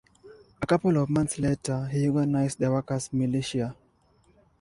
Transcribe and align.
A 0.63 0.65
couple 0.65 0.97
of 0.97 1.11
months 1.11 1.37
later, 1.37 1.85
he 1.85 2.07
organized 2.07 2.57
the 2.57 2.71
Worker's 2.71 3.13
Militia. 3.13 3.75